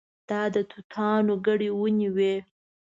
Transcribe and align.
دا 0.29 0.41
د 0.53 0.57
توتانو 0.71 1.33
ګڼې 1.45 1.69
ونې 1.79 2.09
وې. 2.15 2.35